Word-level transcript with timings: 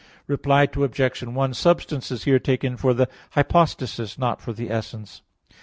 Reply 0.25 0.63
Obj. 0.63 1.21
1: 1.21 1.53
Substance 1.53 2.09
is 2.09 2.23
here 2.23 2.39
taken 2.39 2.75
for 2.75 2.95
the 2.95 3.07
"hypostasis," 3.33 4.15
and 4.15 4.19
not 4.21 4.41
for 4.41 4.51
the 4.51 4.71
essence. 4.71 5.21